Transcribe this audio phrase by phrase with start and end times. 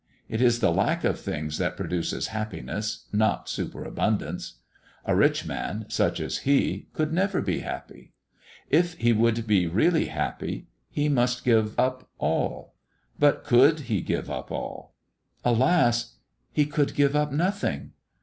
[0.27, 4.55] It is the lack of things that produces happiness, not superabundance.
[5.05, 8.11] A rich man, such as he, could never be happy.
[8.67, 12.73] If he would be really happy, he must give up all.
[13.19, 14.95] But could he give up all?
[15.45, 16.15] Alas!
[16.51, 17.91] he could give up nothing.